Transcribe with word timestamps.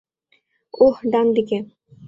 ওহ 0.73 0.95
ডান 1.11 1.27
দিকে! 1.35 1.57